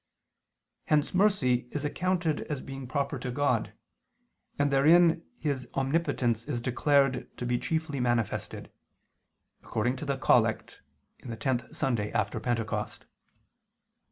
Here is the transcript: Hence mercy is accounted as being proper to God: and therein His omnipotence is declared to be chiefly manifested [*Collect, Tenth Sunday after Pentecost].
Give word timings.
Hence 0.85 1.13
mercy 1.13 1.67
is 1.69 1.85
accounted 1.85 2.41
as 2.49 2.59
being 2.59 2.87
proper 2.87 3.19
to 3.19 3.29
God: 3.29 3.71
and 4.57 4.71
therein 4.73 5.21
His 5.37 5.67
omnipotence 5.75 6.43
is 6.45 6.59
declared 6.59 7.29
to 7.37 7.45
be 7.45 7.59
chiefly 7.59 7.99
manifested 7.99 8.71
[*Collect, 9.61 10.79
Tenth 11.39 11.75
Sunday 11.75 12.11
after 12.13 12.39
Pentecost]. 12.39 13.05